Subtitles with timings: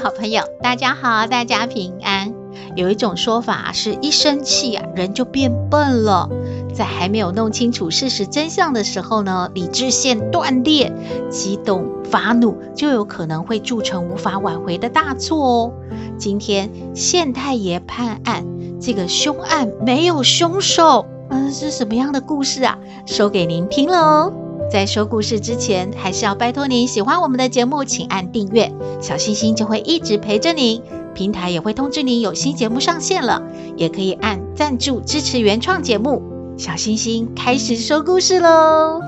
[0.00, 2.32] 好朋友，大家好，大家平安。
[2.76, 6.30] 有一种说法是一生气啊，人就变笨了。
[6.72, 10.92] 在还没有弄清楚事实真相的时候呢，理智线断裂，
[11.30, 15.72] 激动发怒，就有可能会铸成无法挽回的大错哦。
[16.16, 18.46] 今天县太爷判案，
[18.80, 22.78] 这个凶案没有凶手，嗯，是什么样的故事啊？
[23.04, 24.32] 说给您听了哦。
[24.70, 30.82] 在说故事之前，还是要拜托您喜欢我们的节目，请按订阅，小星星就会一直陪着您。
[31.14, 33.42] 平台也会通知您有新节目上线了，
[33.76, 36.22] 也可以按赞助支持原创节目。
[36.58, 39.00] 小星星开始说故事喽。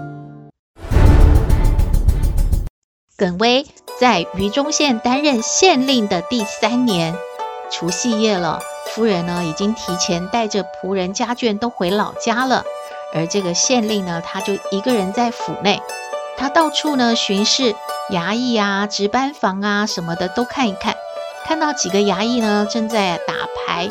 [3.18, 3.66] 耿威
[4.00, 7.14] 在余中县担任县令的第三年，
[7.70, 12.64] 除夕夜了，夫人呢已经提前带着仆人家眷都回老家了，
[13.12, 15.80] 而这个县令呢，他就一个人在府内，
[16.36, 17.75] 他到处呢巡视
[18.12, 20.94] 衙役啊、值班房啊什么的都看一看，
[21.47, 23.88] 看到几个衙役呢正在打牌。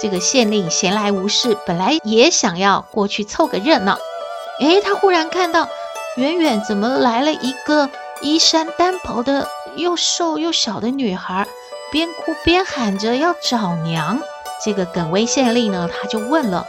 [0.00, 3.98] 这个县令闲来无事，本来也想要过去凑个热闹。
[4.60, 5.68] 诶，他忽然看到
[6.16, 7.88] 远远怎么来了一个
[8.20, 11.46] 衣衫单薄的又瘦又小的女孩，
[11.92, 14.20] 边哭边喊着要找娘。
[14.64, 16.66] 这个耿威县令呢，他就问了：“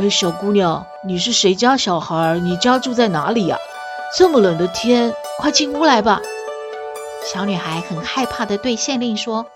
[0.00, 2.38] 哎，小姑娘，你是谁家小孩？
[2.38, 3.58] 你家住在哪里呀？
[4.16, 6.22] 这么冷的天，快进屋来吧。”
[7.30, 9.46] 小女孩很害怕地对县令说：“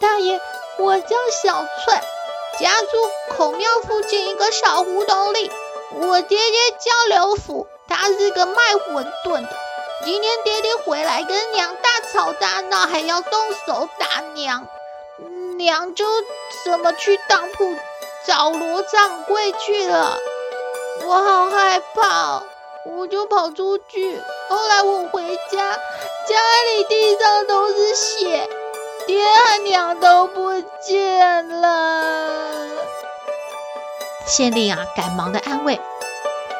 [0.00, 0.40] 大爷，
[0.78, 1.94] 我叫小翠。”
[2.58, 5.50] 家住孔庙附近一个小胡同里，
[5.94, 8.54] 我爹爹叫刘福，他是个卖
[8.88, 9.48] 馄饨的。
[10.04, 13.32] 今天爹爹回来跟娘大吵大闹，还要动
[13.66, 14.66] 手打娘，
[15.56, 16.04] 娘就
[16.64, 17.64] 怎么去当铺
[18.26, 20.16] 找罗掌柜去了。
[21.06, 22.42] 我好害怕，
[22.86, 24.20] 我就跑出去。
[24.48, 25.72] 后来我回家，
[26.26, 26.36] 家
[26.66, 28.48] 里地上都是血。
[29.06, 32.68] 爹和娘都不见了。
[34.26, 35.80] 县令啊，赶忙的安慰：“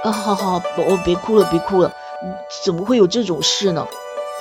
[0.02, 1.92] 啊，好好，我别哭了，别哭了，
[2.64, 3.86] 怎么会有这种事呢？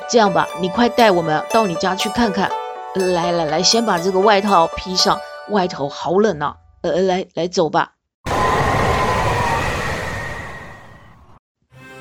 [0.09, 2.49] 这样吧，你快带我们到你家去看看。
[2.95, 5.19] 来来来，先把这个外套披上，
[5.49, 6.55] 外头好冷啊。
[6.81, 7.93] 呃，来来，走吧。”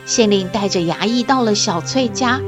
[0.07, 2.41] 县令带着衙役到了小翠家，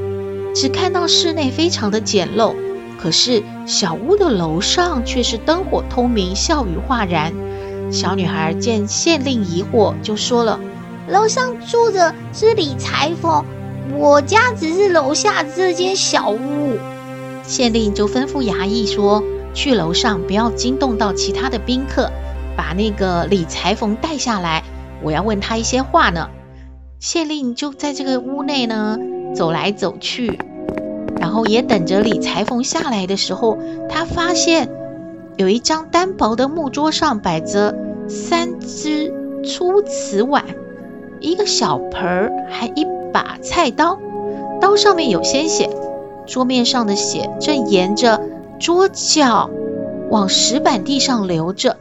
[0.55, 2.55] 只看到室内非常的简陋。
[2.99, 7.33] 可是小屋的楼上却是灯火通明，笑语哗然。
[7.91, 10.59] 小女孩见县令疑惑，就说了
[11.09, 13.43] ：“楼上住着是李裁缝，
[13.97, 16.77] 我家只是楼下这间小屋。”
[17.43, 22.11] 县令就吩咐衙役说：“去楼上，不要惊动到其他的宾客，
[22.55, 24.63] 把那个李裁缝带下来，
[25.03, 26.29] 我要问他一些话呢。”
[26.99, 28.97] 县令就在这个屋内呢，
[29.35, 30.39] 走来走去。
[31.19, 33.57] 然后也等着李裁缝下来的时候，
[33.89, 34.69] 他发现
[35.37, 37.75] 有一张单薄的木桌上摆着
[38.07, 39.13] 三只
[39.43, 40.43] 粗瓷碗，
[41.19, 43.99] 一个小盆儿，还一把菜刀，
[44.59, 45.69] 刀上面有鲜血，
[46.25, 48.21] 桌面上的血正沿着
[48.59, 49.49] 桌角
[50.09, 51.77] 往石板地上流着，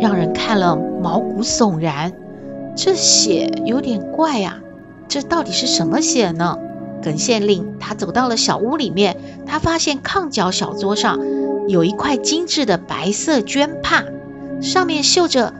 [0.00, 2.12] 让人看了毛骨悚然。
[2.76, 4.60] 这血有点怪啊，
[5.08, 6.58] 这到底是什么血呢？
[7.02, 11.18] 耿县令他走到了小屋里面，他发现炕角小桌上
[11.68, 14.04] 有一块精致的白色绢帕，
[14.60, 15.54] 上面绣着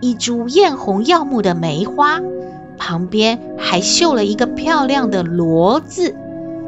[0.00, 2.20] 一株艳红耀目的梅花，
[2.76, 6.14] 旁边还绣了一个漂亮的“罗”字。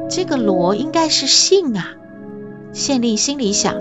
[0.09, 1.93] 这个“罗”应该是姓啊。
[2.73, 3.75] 县令心里想：“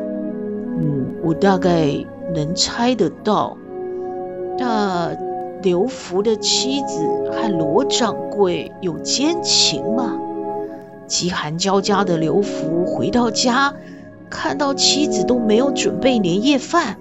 [0.79, 3.57] 嗯，我大概能猜得到，
[4.57, 5.15] 那
[5.61, 10.17] 刘福的妻子和罗掌柜有奸情吗？”
[11.07, 13.73] 饥寒交加的刘福回到家，
[14.29, 16.97] 看到妻子都没有准备年夜饭，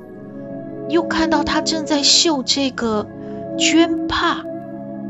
[0.89, 3.07] 又看到他正在绣这个
[3.59, 4.45] 绢帕，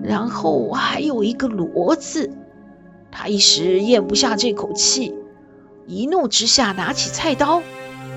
[0.02, 2.32] 然后还有一个“罗”字，
[3.12, 5.14] 他一时咽不下这口气，
[5.86, 7.62] 一怒之下拿起菜刀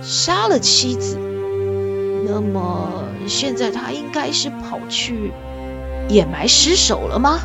[0.01, 1.15] 杀了妻子。
[2.25, 5.31] 那么现在他应该是跑去
[6.09, 7.39] 掩埋尸首了吗？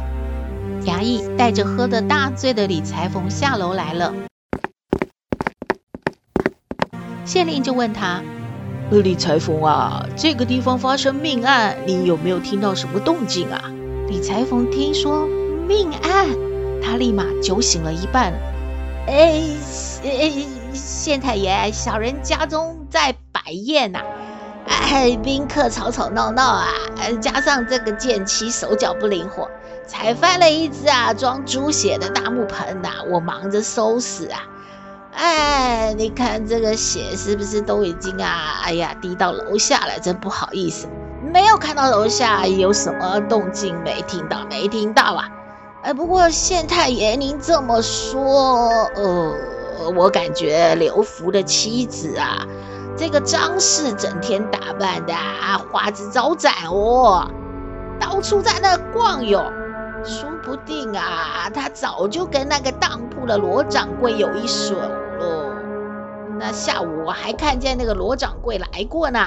[0.85, 4.15] 衙役带着喝得大醉的李裁缝下楼来了。
[7.25, 8.23] 县令就问他
[8.91, 13.73] ：“李裁缝啊，这个地方发生命案，你有没有听到什么动静啊？”
[14.09, 15.27] 李裁缝听说
[15.67, 16.29] 命案，
[16.81, 18.33] 他立马酒醒了一半。
[19.09, 19.43] 哎
[20.05, 20.33] 哎，
[20.73, 24.01] 县太爷，小人家中在摆宴呐，
[24.89, 26.69] 哎，宾客吵吵闹闹啊，
[27.21, 29.51] 加上这个贱妻手脚不灵活，
[29.85, 34.45] 才翻了一只啊装猪血的大木盆呐，我忙着收拾啊。
[35.13, 38.61] 哎，你看这个血是不是都已经啊？
[38.63, 40.87] 哎呀，滴到楼下了，真不好意思，
[41.33, 45.29] 没有看到楼下有什么动静，没听到，没听到啊。
[45.83, 49.35] 哎，不过县太爷您这么说，呃，
[49.97, 52.47] 我感觉刘福的妻子啊，
[52.97, 57.31] 这个张氏整天打扮的啊，花枝招展哦，
[58.01, 59.53] 到处在那逛哟。
[60.05, 64.91] 说不定啊，他早就跟那个当铺的罗掌柜有一手了。
[66.39, 69.27] 那下午我还看见那个罗掌柜来过呢，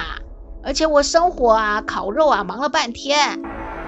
[0.64, 3.42] 而且我生火啊、烤肉啊，忙了半天。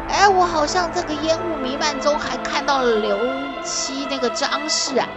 [0.08, 3.16] 哎，我好像这个烟雾弥漫中还看到了刘
[3.62, 5.08] 七那个张氏啊，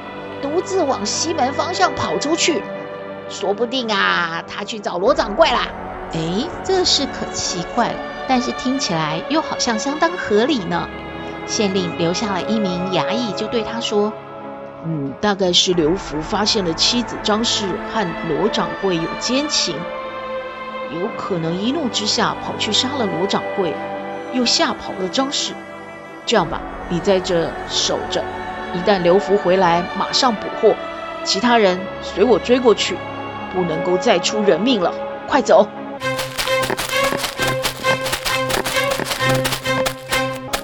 [0.42, 2.64] 独自往西门方向跑出去。
[3.30, 5.68] 说不定啊，他去找罗掌柜啦。
[6.14, 7.96] 哎，这事可奇怪了，
[8.28, 10.88] 但是听起来又好像相当合理呢。
[11.48, 14.14] 县令留下了一名衙役，就对他说
[14.86, 19.76] ：“嗯，大概是刘福发现了妻子张氏和罗掌柜有奸情，
[20.94, 23.74] 有可能一怒之下跑去杀了罗掌柜，
[24.34, 25.54] 又吓跑了张氏。
[26.26, 28.24] 这样吧，你在这守着，
[28.74, 30.76] 一旦刘福回来，马上捕获。
[31.24, 32.96] 其他人随我追过去，
[33.56, 34.94] 不能够再出人命了。
[35.28, 35.68] 快走！”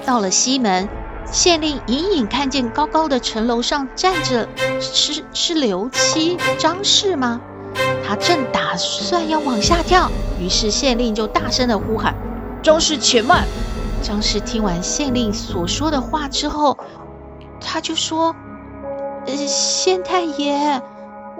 [0.04, 0.88] 到了西门，
[1.30, 4.46] 县令隐隐看见高高的城楼上站着，
[4.80, 7.40] 是是刘七张氏吗？
[8.06, 12.14] 他正打算要往下跳，于是县令就大声的呼喊
[12.62, 13.46] ：“张氏且慢！”
[14.02, 16.76] 张氏听完县令所说的话之后，
[17.60, 18.36] 他就说
[19.26, 20.82] ：“呃，县太爷，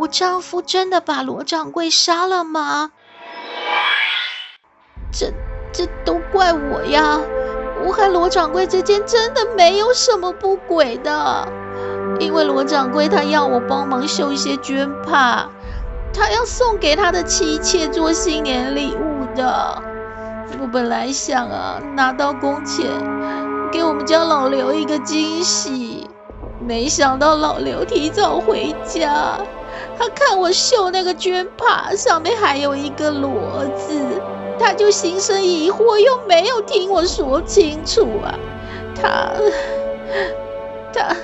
[0.03, 2.91] 我丈夫真的把罗掌柜杀了吗？
[5.13, 5.33] 这
[5.73, 7.21] 这都怪我呀！”
[7.87, 11.47] 我和罗掌柜之间真的没有什么不轨的，
[12.19, 15.49] 因为罗掌柜他要我帮忙绣一些绢帕，
[16.13, 19.81] 他要送给他的妻妾做新年礼物的。
[20.61, 22.89] 我本来想啊，拿到工钱
[23.71, 26.09] 给我们家老刘一个惊喜，
[26.59, 29.39] 没想到老刘提早回家，
[29.99, 33.99] 他看我绣那个绢帕上面还有一个罗字。
[34.59, 38.39] 他就心生疑惑，又没有听我说清楚啊！
[38.95, 39.33] 他
[40.93, 41.17] 他，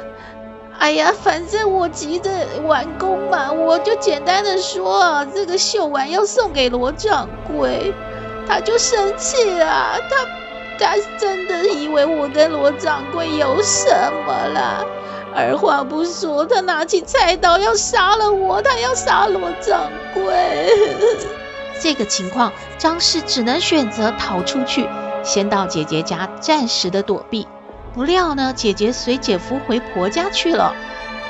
[0.76, 2.30] 哎呀，反正我急着
[2.66, 7.92] 完工嘛，我就简单的说啊，这个绣完要送给罗掌柜，
[8.48, 13.88] 他就生气了，他他真的以为我跟罗掌柜有什
[14.26, 14.84] 么了，
[15.34, 20.72] 二话不说，他拿起菜刀要杀了我，他要杀罗掌柜。
[21.80, 24.88] 这个情况，张氏只能选择逃出去，
[25.22, 27.46] 先到姐姐家暂时的躲避。
[27.94, 30.74] 不料呢，姐姐随姐夫回婆家去了，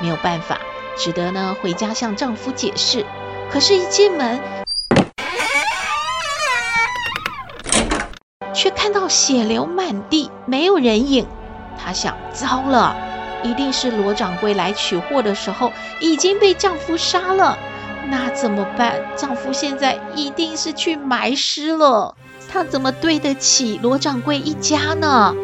[0.01, 0.59] 没有办法，
[0.97, 3.05] 只得呢回家向丈夫解释。
[3.51, 4.41] 可是，一进门，
[8.55, 11.27] 却看到血流满地，没有人影。
[11.79, 12.97] 她想，糟了，
[13.43, 17.59] 一定是罗掌柜来取货的时候已经被丈夫杀了。
[18.11, 18.95] 那怎么办？
[19.17, 22.15] 丈夫现在一定是去埋尸了，
[22.51, 25.35] 她怎么对得起罗掌柜一家呢？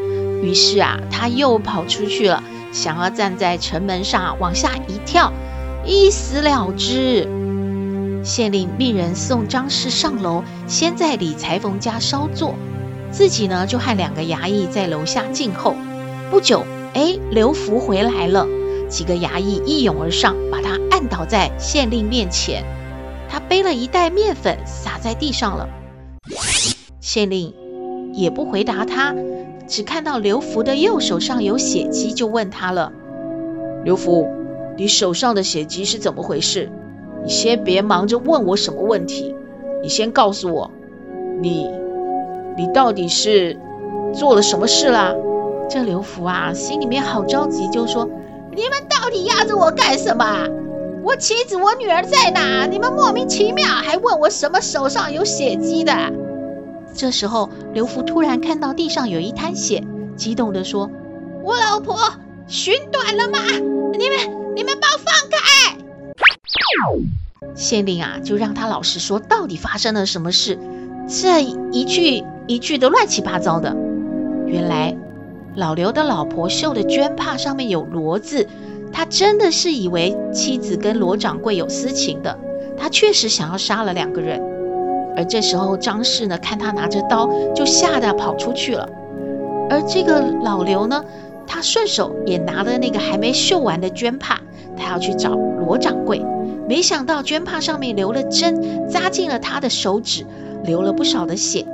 [0.43, 5.33] 于是啊，她又跑出去了，想要站在城门上往下一跳，
[5.85, 7.29] 一死了之。
[8.23, 12.55] 县令命人送张氏上楼，先在李裁缝家稍坐，
[13.11, 15.77] 自己呢就和两个衙役在楼下静候。
[16.31, 18.47] 不久，哎，刘福回来了。
[18.89, 22.65] 几个衙役一拥而上，把他按倒在县令面前。
[23.29, 25.69] 他背了一袋面粉撒在地上了。
[27.01, 27.53] 县令
[28.13, 29.15] 也不回答他，
[29.67, 32.93] 只看到刘福的右手上有血迹，就问他了
[33.85, 34.29] ：“刘福，
[34.77, 36.71] 你手上的血迹是怎么回事？
[37.25, 39.35] 你先别忙着问我什么问题，
[39.83, 40.71] 你先告诉我，
[41.41, 41.69] 你
[42.57, 43.59] 你到底是
[44.13, 45.13] 做了什么事啦？”
[45.69, 48.09] 这刘福啊，心里面好着急，就说。
[48.57, 50.49] 你们到底压着我干什么？
[51.03, 52.67] 我妻子、我女儿在哪？
[52.67, 55.93] 你们莫名其妙还问我什么手上有血迹的？
[56.95, 59.83] 这时候，刘福突然看到地上有一滩血，
[60.17, 60.89] 激动地说
[61.43, 61.97] ：“我老婆，
[62.47, 63.39] 寻短了吗？
[63.99, 65.77] 你们你们把我放开！
[67.57, 70.59] 县令啊，就让他老实说，到底发生了什么事？
[71.09, 73.75] 这一句一句的乱七八糟的。
[74.47, 74.97] 原来
[75.57, 78.49] 老刘的老婆绣的绢帕上面有罗字，
[78.93, 82.37] 他真的是以为妻子跟罗掌柜有私情的，
[82.77, 84.43] 他确实想要杀了两个人。
[85.17, 88.89] 而这时候张氏呢，看他拿着刀，就吓得跑出去了。
[89.71, 91.05] 而这个老刘呢，
[91.47, 94.41] 他顺手也拿了那个还没绣完的绢帕，
[94.77, 96.21] 他要去找罗掌柜。
[96.69, 100.27] 没想到绢帕上面留了针，扎进了他的手指，
[100.65, 101.65] 流了不少的血。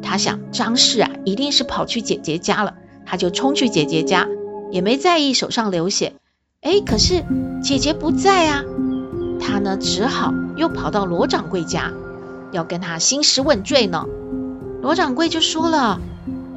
[0.00, 2.74] 他想张氏啊，一定是跑去姐姐家了，
[3.06, 4.28] 他就冲去姐姐家，
[4.70, 6.14] 也没在意手上流血。
[6.60, 7.24] 哎，可是
[7.62, 8.62] 姐姐不在啊，
[9.40, 11.92] 他呢只好又跑到罗掌柜家，
[12.52, 14.04] 要跟他兴师问罪呢。
[14.82, 16.00] 罗掌柜就说了：“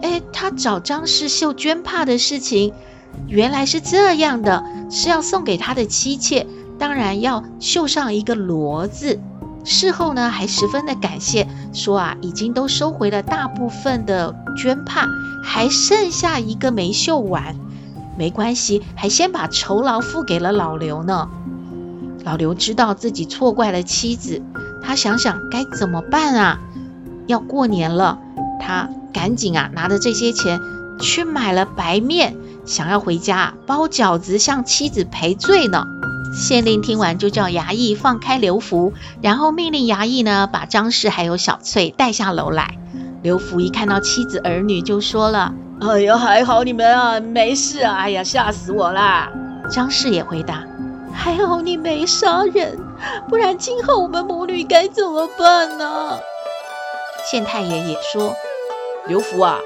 [0.01, 2.73] 哎，他找张氏绣绢帕的事情，
[3.27, 6.45] 原来是这样的，是要送给他的妻妾。”
[6.79, 9.19] 当然要绣上一个罗字。
[9.63, 15.07] 事后呢，还十分的感谢，说啊，已经都收回了大部分的绢帕，
[15.43, 17.55] 还剩下一个没绣完，
[18.17, 21.29] 没关系，还先把酬劳付给了老刘呢。
[22.23, 24.41] 老刘知道自己错怪了妻子，
[24.83, 26.59] 他想想该怎么办啊？
[27.25, 28.19] 要过年了，
[28.59, 30.59] 他赶紧啊，拿着这些钱
[31.01, 32.35] 去买了白面，
[32.65, 35.85] 想要回家包饺子向妻子赔罪呢。
[36.33, 42.77] 县令听完，就叫衙役放开刘福，然后命令衙役呢把张氏还有小翠带下楼来。
[43.23, 47.95] 刘福一看到妻子儿女，就说了：“哎呀，还好你们啊，没事啊！
[47.95, 49.29] 哎呀，吓死我啦！”
[49.71, 50.63] 张氏也回答
[51.11, 52.77] ：“还好你没杀人，
[53.27, 56.19] 不然今后我们母女该怎么办呢？”
[57.29, 58.35] 县太爷也说
[59.09, 59.57] ：“刘福啊，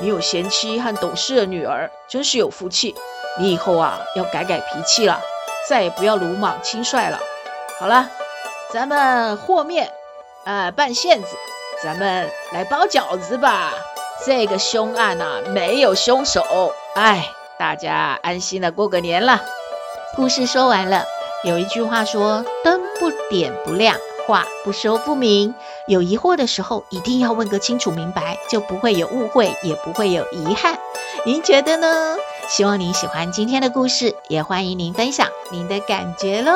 [0.00, 2.94] 你有贤妻和懂事的女儿，真是有福气。
[3.40, 5.18] 你以后啊要改改脾气了。”
[5.68, 7.18] 再也不要鲁莽轻率了。
[7.78, 8.08] 好了，
[8.72, 9.90] 咱们和面，
[10.44, 11.28] 呃，拌馅子，
[11.82, 13.72] 咱们来包饺子吧。
[14.24, 17.28] 这个凶案啊，没有凶手，哎，
[17.58, 19.42] 大家安心的过个年了。
[20.16, 21.04] 故事说完了，
[21.42, 25.54] 有一句话说：灯不点不亮，话不说不明。
[25.88, 30.78] 有疑惑的时候，一定要问个清楚明白，就不会有误会，也不会有遗憾。
[31.26, 32.16] 您觉得呢？
[32.48, 36.52] 希望您喜欢今天的故事，也欢迎您分享您的感觉喽。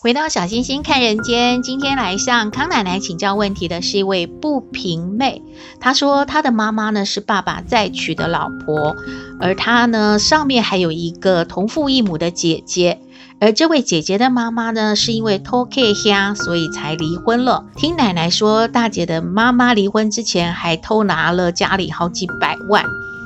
[0.00, 5.42] 回到小星星看人间，今天来向康奶奶请教问题的是一位不平妹。
[5.78, 8.96] 她说，她的妈妈呢是爸爸再娶的老婆，
[9.38, 13.00] 而她呢上面还有一个同父异母的姐姐。
[13.40, 17.64] 而这位姐姐的妈妈呢，是因为偷 K 虾，所以才离婚了。
[17.74, 22.84] 听奶奶说，大姐的妈妈离婚之前还偷拿了家里好几百万。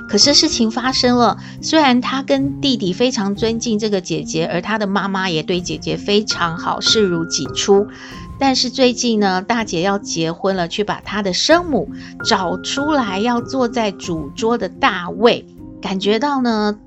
[0.09, 7.89] 可是事情发生了，虽然她跟弟弟非常尊敬这个姐姐，而她的妈妈也对姐姐非常好，视如己出。
[8.39, 11.91] 但是最近呢，大姐要结婚了，却把她的生母
[12.25, 15.45] 找出来，要坐在主桌的大位，
[15.83, 16.79] 感觉到呢，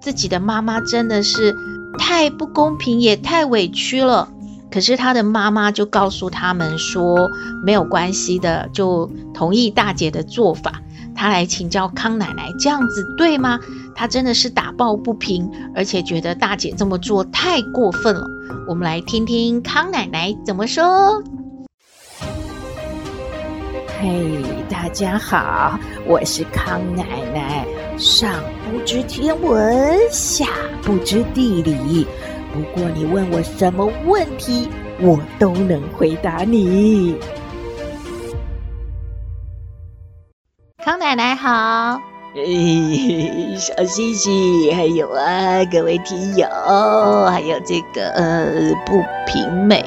[0.00, 1.56] 自己的妈妈真的是。
[1.98, 4.28] 太不公平，也太委屈了。
[4.70, 7.28] 可是他的妈妈就告诉他们说，
[7.64, 10.80] 没有关系的，就同意大姐的做法。
[11.14, 13.58] 他来请教康奶奶，这样子对吗？
[13.94, 18.24] 他真的是打抱不平，而且觉得大姐这么做太过分了。
[18.68, 21.22] 我们来听听康奶奶怎么说。
[24.00, 27.04] 嘿，大家好，我是康奶
[27.34, 27.66] 奶。
[28.00, 30.46] 上不知天文，下
[30.82, 32.06] 不知地理。
[32.50, 37.14] 不过你问我什么问题，我都能回答你。
[40.82, 42.00] 康奶奶好，
[42.34, 46.46] 哎，小星星，还有啊，各位听友，
[47.30, 49.84] 还有这个呃不平美，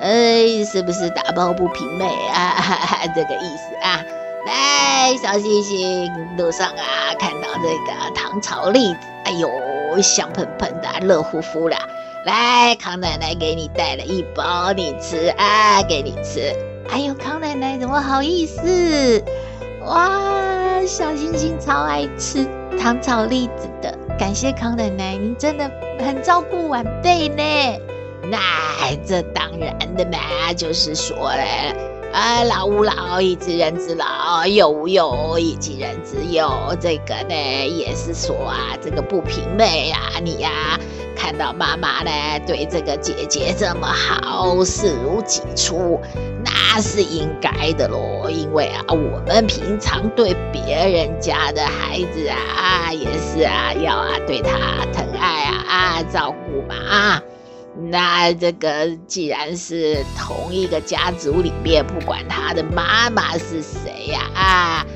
[0.00, 2.54] 哎，是不是打抱不平美啊？
[3.12, 4.04] 这个意思啊。
[5.16, 9.50] 小星星，路上啊，看到这个糖炒栗子，哎呦，
[10.02, 11.76] 香喷喷的，热乎乎的。
[12.24, 16.54] 来，康奶奶给你带了一包，你吃啊，给你吃。
[16.88, 19.24] 哎呦，康奶奶怎么好意思？
[19.86, 22.46] 哇，小星星超爱吃
[22.78, 27.42] 糖炒栗子的，感谢康奶奶，您真的很照顾晚辈呢。
[28.24, 28.38] 那
[29.06, 31.89] 这当然的嘛，就是说嘞。
[32.12, 36.50] 啊，老吾老以及人之老，幼吾幼以及人之幼。
[36.80, 40.78] 这个呢，也是说啊，这个不平妹啊，你呀、
[41.16, 42.10] 看到妈妈呢
[42.48, 46.00] 对这个姐姐这么好，视如己出，
[46.44, 57.22] 那是应该的喽，因为啊，我们平常对别人家的孩子啊，啊也是啊，要啊对他疼爱啊啊照顾嘛啊。
[57.90, 64.86] 那这个既然是同一个家族里面，不管他的妈妈是谁呀啊，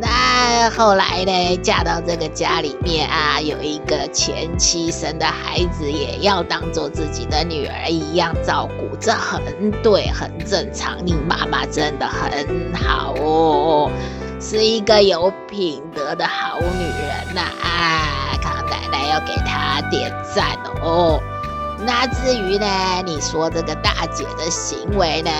[0.00, 10.96] 那后来呢，嫁到这个家里面啊，有一个前妻生的孩子，也要当做自己的女儿一样照顾，这很对，很正常。
[11.04, 13.90] 你妈妈真的很好哦，
[14.40, 18.38] 是一个有品德的好女人呐啊，啊！
[18.40, 21.20] 康奶奶要给她点赞哦。
[21.84, 22.66] 那至于呢，
[23.04, 25.30] 你说这个大姐的行为呢，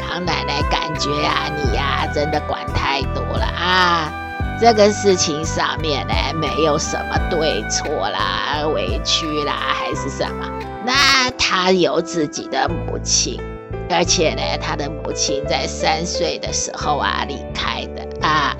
[0.00, 4.12] 康奶奶感觉啊，你呀、真的管太多了啊。
[4.60, 10.46] 这个事情上面呢，没有什么对错啦、委屈啦，还是什么？
[10.84, 13.40] 那她有自己的母亲，
[13.88, 18.54] 而且呢，她的母亲在三岁的时候啊离开的啊。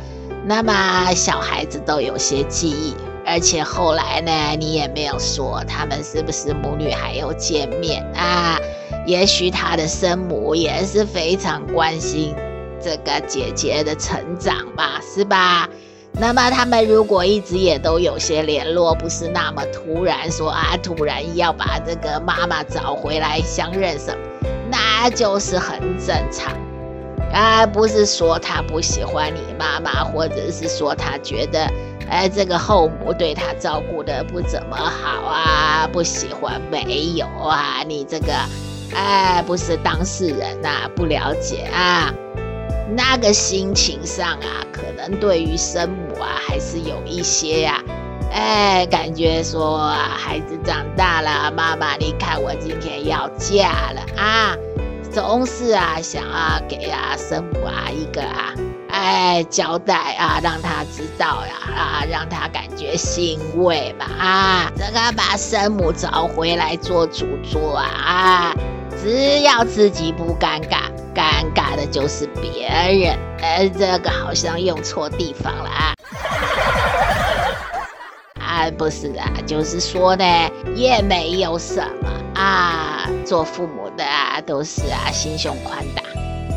[0.47, 2.97] 那么小孩子都有些记忆。
[3.27, 8.59] 而且后来呢，你也没有说他们是不是母女还有见面啊？
[9.07, 12.35] 也许他的生母也是非常关心
[12.83, 15.69] 这个姐姐的成长吧，是吧？
[16.13, 26.53] 那么他们如果一直也都有些联络，不是那么突然说啊，突然要把这个妈妈找回来相认什么，那就是很正常
[27.33, 27.65] 啊。
[27.65, 31.71] 不是说他不喜欢你妈妈，或者是说他觉得。
[32.11, 37.85] 哎，这个后母对他照顾得不怎么好啊，不喜欢没有啊？
[37.87, 38.35] 你这个，
[38.93, 42.13] 哎，不是当事人呐、啊，不了解啊。
[42.97, 54.57] 那个心情上啊，可能对于生母啊，还是有一些呀、啊，哎，感觉说啊，孩子长大了，妈妈，你看我今天要嫁了啊，
[55.13, 58.53] 总是啊，想要给啊生母啊一个啊。
[58.93, 68.55] 哎，交代啊，让他知道呀，啊，让他感觉欣慰嘛，啊，这个把生母找回来做主做啊，啊，
[69.03, 73.19] 只要自己不尴尬，尴尬的就是别人。
[73.41, 75.95] 哎，这个好像用错地方了啊，
[78.43, 80.25] 啊，不是啊，就是说呢，
[80.75, 86.03] 也没有什么啊，做父母的啊，都是啊，心胸宽大。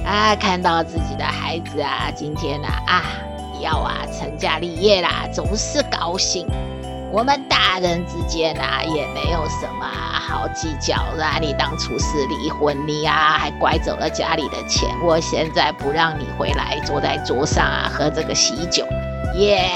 [0.05, 3.03] 啊，看到自己的孩子啊，今天呢啊，啊，
[3.61, 6.45] 要啊成家立业啦，总是高兴。
[7.11, 11.25] 我们大人之间啊，也没有什么好计较的。
[11.39, 18.85] 你当初是离婚，你啊还拐走了家里的钱，我现在不让你回来，坐在桌上啊喝这个喜酒，
[19.35, 19.69] 也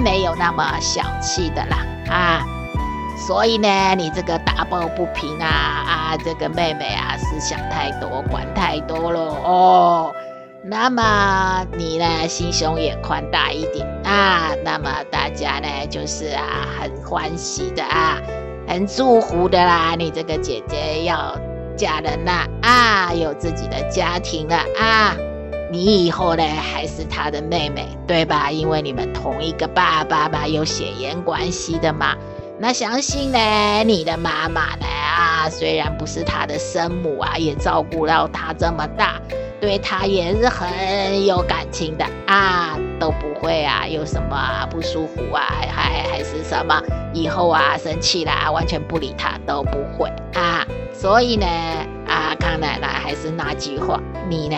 [0.00, 2.46] 没有那么小气的啦啊。
[3.16, 10.12] 所以呢，你这个打抱不平啊啊，这个妹妹啊，思想太多，管太多了哦。
[10.66, 14.50] 那么你呢，心胸也宽大一点啊。
[14.64, 18.18] 那么大家呢，就是啊，很欢喜的啊，
[18.66, 19.94] 很祝福的啦。
[19.96, 21.38] 你这个姐姐要
[21.76, 25.14] 嫁人了啊，有自己的家庭了啊。
[25.70, 28.50] 你以后呢，还是她的妹妹，对吧？
[28.50, 32.14] 因为你们同一个爸爸嘛，有血缘关系的嘛。
[32.58, 39.20] 那相信呢，你的妈妈呢啊，虽然不是他的生母啊，也照顾到他这么大，
[39.60, 46.80] 对他也是很有感情的啊，都不会啊有什么不舒服啊，还还是什么
[47.12, 50.64] 以后啊生气啦，完全不理他都不会啊。
[50.92, 51.46] 所以呢
[52.06, 54.56] 啊，康奶奶还是那句话，你呢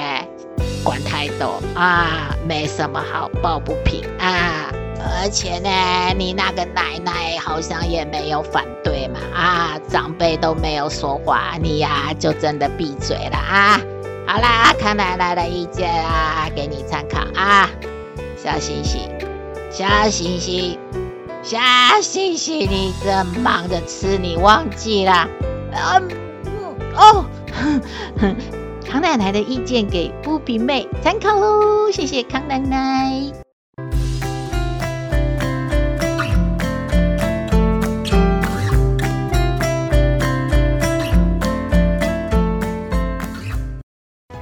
[0.85, 4.71] 管太多啊，没什么好抱不平啊。
[4.99, 13.81] 而且呢，你那个奶奶好像也没有反对嘛，啊，长辈都没有说话，你呀就真的闭嘴了啊。
[14.27, 17.71] 好啦，康奶奶的意见啊，给你参考啊。
[18.37, 19.09] 小星星，
[19.71, 20.79] 小星星，
[21.43, 21.59] 小
[22.01, 25.29] 星星，你正忙着吃，你忘记了？
[25.73, 26.09] 嗯，
[26.95, 27.25] 哦，
[28.89, 33.46] 康奶奶的意见给布比妹参考喽，谢谢康奶奶。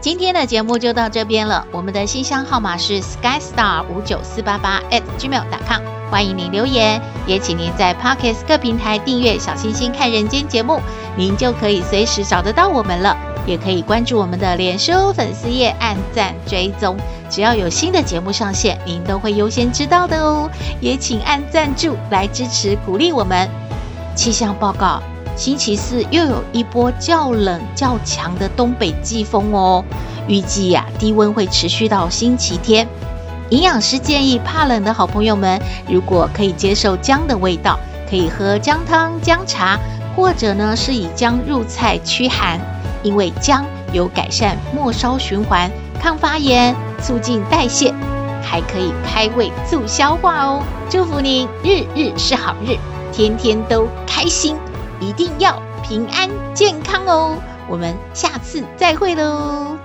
[0.04, 10.78] 今天的节目就到这边了，我们的信箱号码是 skystar 五九四八八 at gmail.com，欢迎您留言，也请您在 Podcast 各平台订阅“小星星看人间”节目，
[11.16, 13.16] 您就可以随时找得到我们了。
[13.46, 16.98] 也可以关注我们的脸书粉丝页，按赞追踪，
[17.30, 20.50] 只要有新的节目上线，您都会优先知道的哦。
[20.82, 23.48] 也请按赞助来支持鼓励我们。
[24.14, 25.02] 气象报告。
[25.36, 29.84] 星期四又有一波较冷较强的东北季风哦。
[30.28, 32.86] 预计呀，低温会持续到星期天。
[33.50, 39.78] 营养师建议，怕冷的好朋友们，如果可以接受姜的味道，可以喝姜汤、姜茶，
[40.16, 42.58] 或者呢是以姜入菜驱寒，
[43.02, 45.70] 因为姜有改善末梢循环、
[46.00, 47.92] 抗发炎、促进代谢，
[48.42, 50.62] 还可以开胃助消化哦。
[50.88, 52.76] 祝福您日日是好日，
[53.12, 54.56] 天天都开心，
[55.04, 57.36] 一定要平安健康哦。
[57.68, 59.76] 我们下次再会喽。